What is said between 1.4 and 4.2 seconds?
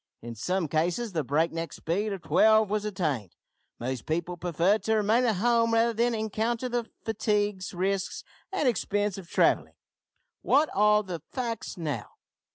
neck speed of twelve was attained. Most